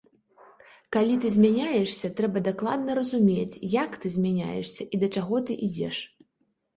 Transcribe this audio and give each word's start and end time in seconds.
Калі 0.95 1.17
ты 1.25 1.29
змяняешся, 1.35 2.09
трэба 2.19 2.41
дакладна 2.47 2.95
разумець, 2.99 3.61
як 3.83 3.91
ты 4.07 4.11
змяняешся 4.15 4.83
і 4.97 5.01
да 5.05 5.11
чаго 5.19 5.35
ты 5.51 5.59
ідзеш. 5.69 6.01